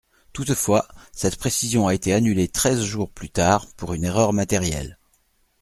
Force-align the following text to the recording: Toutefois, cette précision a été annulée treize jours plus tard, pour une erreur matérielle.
Toutefois, 0.33 0.87
cette 1.11 1.35
précision 1.37 1.85
a 1.85 1.93
été 1.93 2.11
annulée 2.11 2.47
treize 2.47 2.81
jours 2.81 3.11
plus 3.11 3.29
tard, 3.29 3.67
pour 3.77 3.93
une 3.93 4.03
erreur 4.05 4.33
matérielle. 4.33 4.97